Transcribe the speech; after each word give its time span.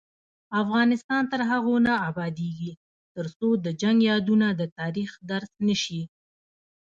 افغانستان 0.61 1.23
تر 1.31 1.41
هغو 1.51 1.75
نه 1.87 1.93
ابادیږي، 2.09 2.71
ترڅو 3.15 3.49
د 3.65 3.67
جنګ 3.81 3.97
یادونه 4.11 4.47
د 4.59 4.61
تاریخ 4.79 5.11
درس 5.29 5.51
نشي. 5.67 6.01